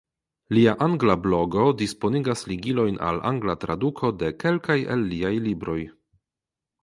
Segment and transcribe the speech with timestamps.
[0.57, 5.79] Lia angla blogo disponigas ligilojn al angla traduko de kelkaj el liaj libroj.